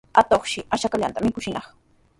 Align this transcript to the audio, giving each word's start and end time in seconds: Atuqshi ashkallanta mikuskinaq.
Atuqshi 0.21 0.63
ashkallanta 0.77 1.25
mikuskinaq. 1.27 1.65